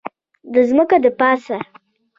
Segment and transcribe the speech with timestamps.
[0.53, 1.57] د ځمکې دپاسه